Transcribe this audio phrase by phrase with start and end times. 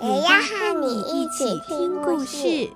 [0.00, 2.70] 也要和你一起听故事。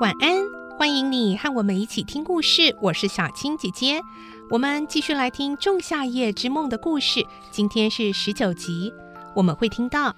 [0.00, 0.44] 晚安，
[0.78, 2.76] 欢迎你和我们一起听故事。
[2.80, 4.00] 我是小青姐姐，
[4.48, 7.26] 我们继续来听《仲夏夜之梦》的故事。
[7.50, 8.94] 今天是十九集，
[9.34, 10.14] 我们会听到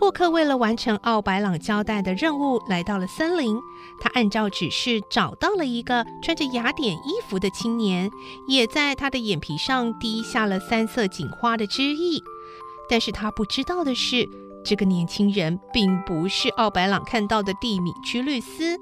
[0.00, 3.60] 珀克为了完成奥白朗交代的任务，来到了森林。
[4.00, 8.10] 他按照指示找到了一个穿着雅典衣服的青年，
[8.48, 12.18] 也在他的眼皮上滴下了三色堇花的汁液。
[12.88, 14.26] 但是他不知道的是，
[14.64, 18.80] 这个年轻人并不是奥白朗看到的蒂米居律斯。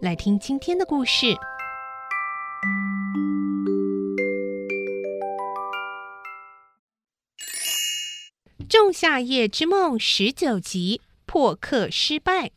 [0.00, 1.26] 来听今天的故事，
[8.74, 12.50] 《仲夏夜之梦》十九集：破克失败。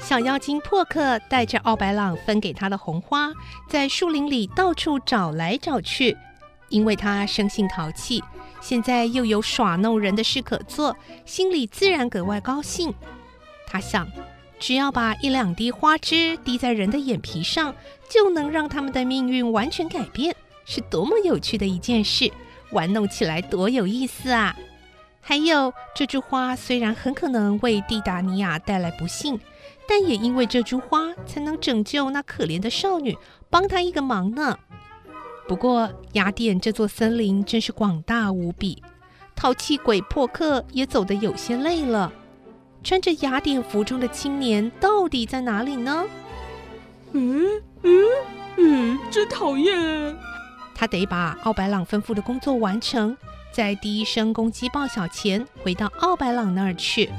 [0.00, 3.32] 小妖精破克带着奥白朗分给他的红花，
[3.68, 6.16] 在树林里到处找来找去，
[6.70, 8.20] 因为他生性淘气。
[8.60, 12.92] 现在又有耍弄人的事可做，心里自然格外高兴。
[13.64, 14.10] 他想，
[14.64, 17.74] 只要把一两滴花汁滴在人的眼皮上，
[18.08, 20.34] 就能让他们的命运完全改变，
[20.64, 22.32] 是多么有趣的一件事！
[22.72, 24.56] 玩弄起来多有意思啊！
[25.20, 29.38] 还有，这株花虽然很可能为蒂达尼亚带来不幸，
[29.86, 33.14] 但也因为这株花才能拯救那可怜的少女，
[33.50, 34.58] 帮她一个忙呢。
[35.46, 38.82] 不过，雅典这座森林真是广大无比，
[39.36, 42.10] 淘气鬼珀克也走得有些累了。
[42.84, 46.04] 穿着雅典服装的青年到底在哪里呢？
[47.12, 47.46] 嗯
[47.82, 48.04] 嗯
[48.58, 50.14] 嗯，真讨厌！
[50.74, 53.16] 他得把奥白朗吩咐的工作完成，
[53.50, 57.10] 在第一声公鸡报晓前回到奥白朗那儿去。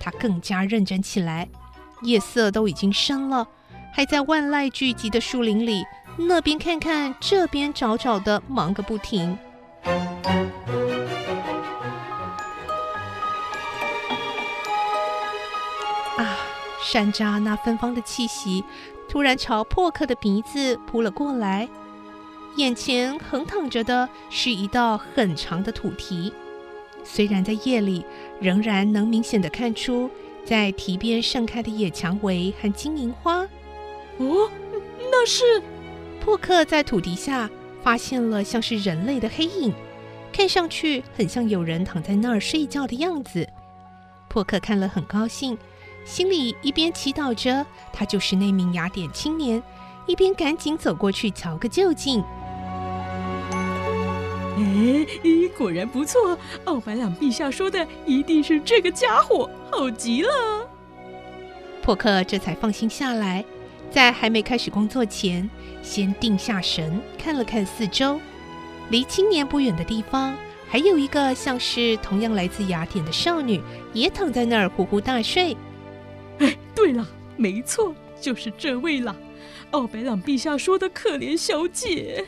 [0.00, 1.48] 他更加认真起来。
[2.02, 3.46] 夜色都已经深了，
[3.94, 5.84] 还在万籁俱寂的树林里。
[6.16, 9.38] 那边看看，这边找找的，忙个不停。
[16.84, 18.62] 山楂那芬芳的气息
[19.08, 21.66] 突然朝破克的鼻子扑了过来，
[22.56, 26.30] 眼前横躺着的是一道很长的土堤，
[27.02, 28.04] 虽然在夜里，
[28.38, 30.10] 仍然能明显的看出
[30.44, 33.40] 在堤边盛开的野蔷薇和金银花。
[34.18, 34.50] 哦，
[35.10, 35.62] 那是。
[36.20, 37.50] 破克在土堤下
[37.82, 39.72] 发现了像是人类的黑影，
[40.32, 43.48] 看上去很像有人躺在那儿睡觉的样子。
[44.28, 45.56] 破克看了很高兴，
[46.04, 49.62] 心里一边祈祷着他就是那名雅典青年，
[50.06, 52.22] 一边赶紧走过去瞧个究竟。
[54.56, 55.06] 哎，
[55.56, 60.30] 果然不错，奥白朗陛下说的一定是这个家伙，好极了。
[61.82, 63.44] 珀克这才放心下来。
[63.90, 65.48] 在还没开始工作前，
[65.80, 68.20] 先定下神，看了看四周，
[68.90, 70.34] 离青年不远的地方，
[70.68, 73.60] 还有一个像是同样来自雅典的少女，
[73.92, 75.56] 也躺在那儿呼呼大睡。
[76.38, 77.06] 哎，对了，
[77.36, 79.14] 没错，就是这位了，
[79.70, 82.26] 奥白朗陛下说的可怜小姐。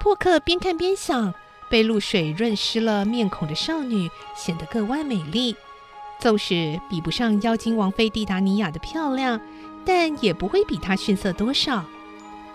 [0.00, 1.32] 破克边看边想，
[1.70, 5.54] 被露水润湿了面孔的少女，显得格外美丽，
[6.18, 9.40] 纵使比不上妖精王妃蒂达尼亚的漂亮。
[9.84, 11.84] 但也不会比她逊色多少。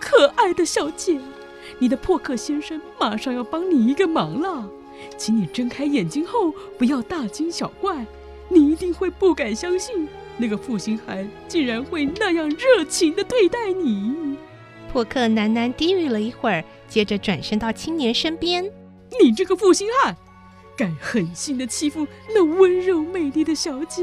[0.00, 1.20] 可爱的小姐，
[1.78, 4.66] 你的破克先生马上要帮你一个忙了，
[5.18, 8.06] 请你睁开眼睛后不要大惊小怪。
[8.48, 10.08] 你一定会不敢相信，
[10.38, 14.36] 那个负心汉竟然会那样热情地对待你。
[14.90, 18.64] 破克喃喃低语了一会儿，接着转身到青年身边
[19.20, 20.16] ：“你这个负心汉，
[20.76, 24.02] 敢狠心地欺负那温柔美丽的小姐，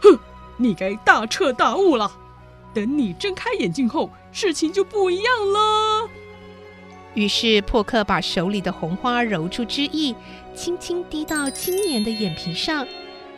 [0.00, 0.16] 哼，
[0.56, 2.12] 你该大彻大悟了。”
[2.72, 6.10] 等你睁开眼睛后，事情就不一样了。
[7.14, 10.12] 于是破克把手里的红花揉出汁液，
[10.56, 12.84] 轻轻滴到青年的眼皮上，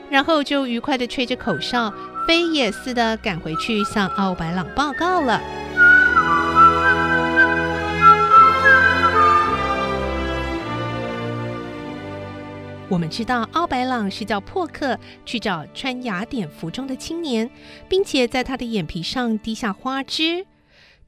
[0.08, 1.92] 然后就愉快地吹着口哨，
[2.26, 5.40] 飞也似的赶回去向奥白朗报告了。
[12.88, 17.50] 我们知道奥白朗是叫珀克去找穿雅典服装的青年，
[17.88, 20.46] 并且在他的眼皮上滴下花汁，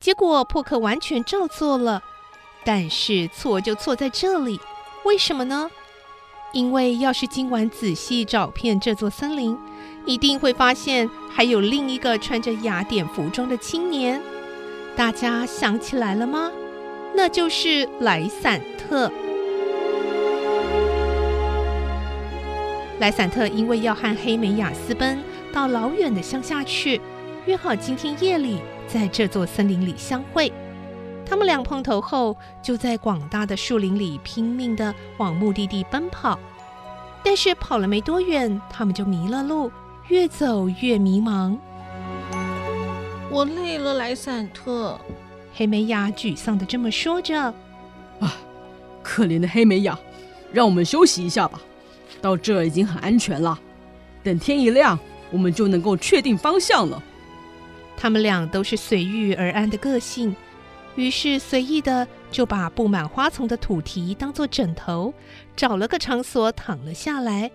[0.00, 2.02] 结果珀克完全照做了。
[2.64, 4.60] 但是错就错在这里，
[5.04, 5.70] 为什么呢？
[6.52, 9.56] 因为要是今晚仔细找遍这座森林，
[10.06, 14.20] 一定会发现还有另一个穿着雅典服装的青年。
[14.96, 16.50] 大家想起来了吗？
[17.14, 19.12] 那就是莱散特。
[22.98, 25.22] 莱散特因为要和黑美雅私奔
[25.52, 27.00] 到老远的乡下去，
[27.44, 30.50] 约好今天夜里在这座森林里相会。
[31.28, 36.38] 他们俩碰头后，就在广大的树林里拼命地往目的地奔跑。
[37.22, 39.70] 但是跑了没多远，他们就迷了路，
[40.08, 41.58] 越走越迷茫。
[43.30, 44.98] 我累了，莱散特。
[45.54, 47.38] 黑美雅沮丧地这么说着。
[48.20, 48.34] 啊，
[49.02, 49.98] 可怜的黑美雅，
[50.52, 51.60] 让我们休息一下吧。
[52.22, 53.58] 到这儿已经很安全了，
[54.22, 54.98] 等天一亮，
[55.30, 57.02] 我们就能够确定方向了。
[57.96, 60.34] 他们俩都是随遇而安的个性，
[60.98, 65.14] 于是随意的就把布满花丛的土堤当做枕头，
[65.54, 67.52] 找了个场所躺了下来。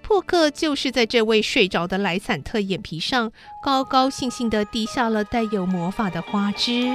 [0.00, 3.30] 珀克就是在这位睡着的莱散特眼皮上，
[3.62, 6.90] 高高兴兴地滴下了带有魔法的花汁。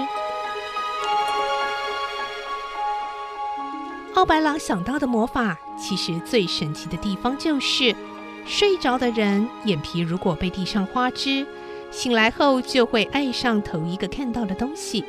[4.16, 7.96] 奥白朗想到的魔法，其实最神奇的地方就是，
[8.44, 11.46] 睡着的人眼皮如果被滴上花汁，
[11.92, 15.06] 醒来后就会爱上头一个看到的东西。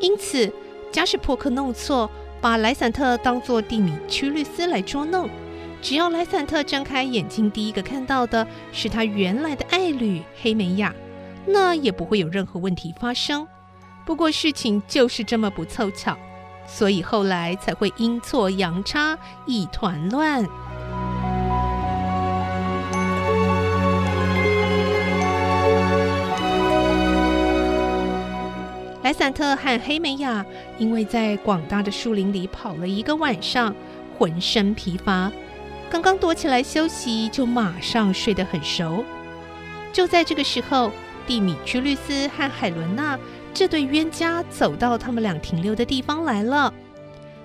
[0.00, 0.52] 因此，
[0.90, 2.10] 假使珀克弄错，
[2.40, 5.28] 把莱散特当作蒂米屈律斯来捉弄，
[5.82, 10.94] 只要莱散特睁开眼睛，第一个看到的是他原来的爱侣黑美亚，
[11.46, 13.46] 那也不会有任何问题发生。
[14.06, 16.16] 不过事情就是这么不凑巧。
[16.70, 20.46] 所以后来才会阴错阳差，一团乱。
[29.08, 30.44] 莱散特和黑美雅
[30.76, 33.74] 因为在广大的树林里跑了一个晚上，
[34.18, 35.32] 浑身疲乏，
[35.88, 39.02] 刚刚躲起来休息，就马上睡得很熟。
[39.94, 40.92] 就在这个时候，
[41.26, 43.18] 蒂米屈律斯和海伦娜。
[43.54, 46.70] 这对冤家走到他们俩停留的地方来了。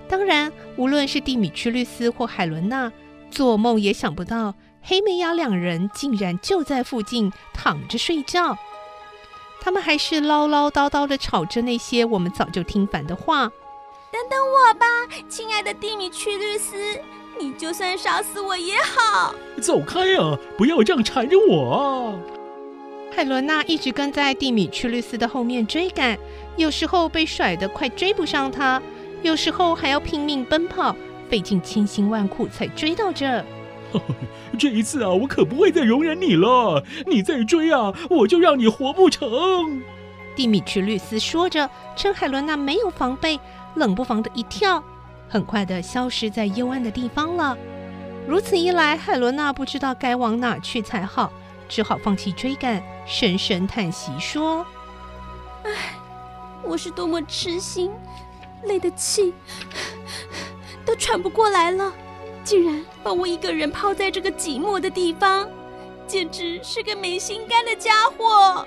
[0.06, 2.92] 当然，无论是蒂米屈律斯或海伦娜，
[3.30, 8.54] 做梦也想不到黑美雅两人竟然就在附近躺着睡觉。
[9.64, 13.50] 他们还是唠唠叨叨的吵着那些我们早就听烦的话。
[14.12, 14.86] 等等我吧，
[15.26, 17.00] 亲爱的蒂米屈律师，
[17.40, 19.34] 你就算杀死我也好。
[19.62, 20.38] 走开啊！
[20.58, 22.12] 不要这样缠着我啊！
[23.16, 26.18] 海伦娜一直跟在蒂米屈律师的后面追赶，
[26.56, 28.82] 有时候被甩得快追不上他，
[29.22, 30.94] 有时候还要拼命奔跑，
[31.30, 33.42] 费尽千辛万苦才追到这。
[34.58, 36.84] 这一次啊，我可不会再容忍你了！
[37.06, 39.82] 你再追啊，我就让你活不成！
[40.36, 43.38] 蒂米奇律斯说着，趁海伦娜没有防备，
[43.74, 44.82] 冷不防的一跳，
[45.28, 47.56] 很快的消失在幽暗的地方了。
[48.26, 51.32] 如此一来，海伦娜不知道该往哪去才好。
[51.66, 54.66] 只好放弃追赶，深深叹息说
[55.64, 55.70] ：“唉，
[56.62, 57.90] 我是多么痴心，
[58.64, 59.32] 累的气
[60.84, 61.92] 都喘不过来了，
[62.44, 65.48] 竟然把我一个人抛在这个寂寞的地方，
[66.06, 68.66] 简直是个没心肝的家伙。”